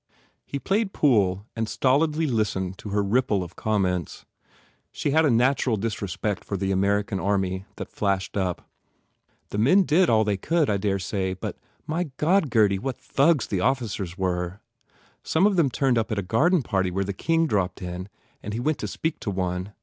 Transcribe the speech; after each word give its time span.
He 0.47 0.57
played 0.57 0.93
pool 0.93 1.45
and 1.55 1.69
stolidly 1.69 2.25
listened 2.25 2.79
to 2.79 2.89
her 2.89 3.03
rip 3.03 3.27
ple 3.27 3.43
of 3.43 3.55
comments. 3.55 4.25
She 4.91 5.11
had 5.11 5.25
a 5.25 5.29
natural 5.29 5.77
disrespect 5.77 6.43
for 6.43 6.57
the 6.57 6.71
American 6.71 7.19
army 7.19 7.65
that 7.75 7.91
flashed 7.91 8.35
up. 8.35 8.67
"The 9.49 9.59
men 9.59 9.83
did 9.83 10.09
all 10.09 10.23
they 10.23 10.37
could, 10.37 10.71
I 10.71 10.77
dare 10.77 10.97
say, 10.97 11.35
but, 11.35 11.59
my 11.85 12.05
God, 12.17 12.49
Gurdy, 12.49 12.79
what 12.79 12.97
thugs 12.97 13.45
the 13.45 13.59
officers 13.61 14.17
were! 14.17 14.59
Some 15.21 15.45
of 15.45 15.55
them 15.55 15.69
turned 15.69 15.99
up 15.99 16.11
at 16.11 16.17
a 16.17 16.23
garden 16.23 16.63
party 16.63 16.89
where 16.89 17.03
the 17.05 17.13
King 17.13 17.45
dropped 17.45 17.79
in 17.79 18.09
and 18.41 18.55
he 18.55 18.59
went 18.59 18.79
to 18.79 18.87
speak 18.87 19.19
to 19.19 19.29
one. 19.29 19.71